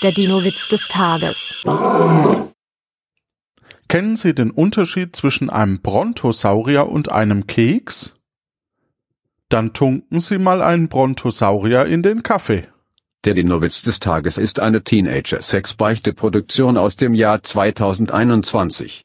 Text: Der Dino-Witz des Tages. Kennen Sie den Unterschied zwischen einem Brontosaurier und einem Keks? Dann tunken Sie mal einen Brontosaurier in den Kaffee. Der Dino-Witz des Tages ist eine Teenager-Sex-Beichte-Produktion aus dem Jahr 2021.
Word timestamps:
Der 0.00 0.12
Dino-Witz 0.12 0.68
des 0.68 0.86
Tages. 0.86 1.56
Kennen 3.88 4.14
Sie 4.14 4.32
den 4.32 4.52
Unterschied 4.52 5.16
zwischen 5.16 5.50
einem 5.50 5.80
Brontosaurier 5.80 6.86
und 6.86 7.10
einem 7.10 7.48
Keks? 7.48 8.14
Dann 9.48 9.72
tunken 9.72 10.20
Sie 10.20 10.38
mal 10.38 10.62
einen 10.62 10.88
Brontosaurier 10.88 11.86
in 11.86 12.04
den 12.04 12.22
Kaffee. 12.22 12.68
Der 13.24 13.34
Dino-Witz 13.34 13.82
des 13.82 13.98
Tages 13.98 14.38
ist 14.38 14.60
eine 14.60 14.84
Teenager-Sex-Beichte-Produktion 14.84 16.76
aus 16.76 16.94
dem 16.94 17.14
Jahr 17.14 17.42
2021. 17.42 19.04